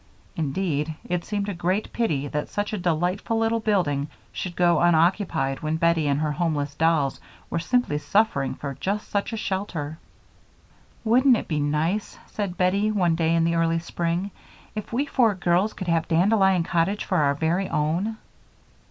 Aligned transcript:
Indeed, 0.35 0.95
it 1.07 1.23
seemed 1.23 1.47
a 1.47 1.53
great 1.53 1.93
pity 1.93 2.27
that 2.29 2.49
such 2.49 2.73
a 2.73 2.77
delightful 2.79 3.37
little 3.37 3.59
building 3.59 4.07
should 4.33 4.55
go 4.55 4.79
unoccupied 4.79 5.59
when 5.59 5.75
Bettie 5.77 6.07
and 6.07 6.21
her 6.21 6.31
homeless 6.31 6.73
dolls 6.73 7.19
were 7.51 7.59
simply 7.59 7.99
suffering 7.99 8.55
for 8.55 8.73
just 8.79 9.09
such 9.09 9.31
a 9.31 9.37
shelter. 9.37 9.99
"Wouldn't 11.03 11.37
it 11.37 11.47
be 11.47 11.59
nice," 11.59 12.17
said 12.25 12.57
Bettie, 12.57 12.89
one 12.89 13.13
day 13.13 13.35
in 13.35 13.43
the 13.43 13.53
early 13.53 13.77
spring, 13.77 14.31
"if 14.73 14.91
we 14.91 15.05
four 15.05 15.35
girls 15.35 15.73
could 15.73 15.87
have 15.87 16.07
Dandelion 16.07 16.63
Cottage 16.63 17.05
for 17.05 17.17
our 17.19 17.35
very 17.35 17.69
own?" 17.69 18.17